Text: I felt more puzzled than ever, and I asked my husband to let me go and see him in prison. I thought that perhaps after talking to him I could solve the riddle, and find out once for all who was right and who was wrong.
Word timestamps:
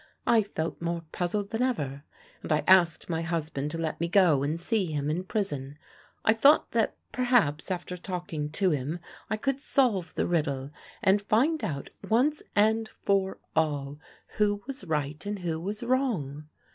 I 0.25 0.41
felt 0.41 0.81
more 0.81 1.03
puzzled 1.11 1.51
than 1.51 1.61
ever, 1.61 2.03
and 2.41 2.51
I 2.51 2.63
asked 2.67 3.07
my 3.07 3.21
husband 3.21 3.69
to 3.69 3.77
let 3.77 4.01
me 4.01 4.07
go 4.07 4.41
and 4.41 4.59
see 4.59 4.87
him 4.87 5.11
in 5.11 5.23
prison. 5.25 5.77
I 6.25 6.33
thought 6.33 6.71
that 6.71 6.95
perhaps 7.11 7.69
after 7.69 7.95
talking 7.95 8.49
to 8.53 8.71
him 8.71 8.97
I 9.29 9.37
could 9.37 9.61
solve 9.61 10.15
the 10.15 10.25
riddle, 10.25 10.71
and 11.03 11.21
find 11.21 11.63
out 11.63 11.91
once 12.09 12.41
for 13.05 13.37
all 13.55 13.99
who 14.37 14.63
was 14.65 14.83
right 14.85 15.23
and 15.23 15.37
who 15.37 15.59
was 15.59 15.83
wrong. 15.83 16.47